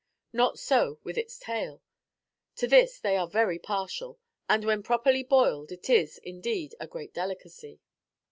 Not 0.33 0.57
so 0.57 0.97
with 1.03 1.15
its 1.15 1.37
tail. 1.37 1.83
To 2.55 2.65
this 2.65 2.97
they 2.99 3.15
are 3.17 3.27
very 3.27 3.59
partial; 3.59 4.17
and, 4.49 4.65
when 4.65 4.81
properly 4.81 5.21
boiled, 5.21 5.71
it 5.71 5.91
is, 5.91 6.17
indeed, 6.23 6.73
a 6.79 6.87
great 6.87 7.13
delicacy. 7.13 7.81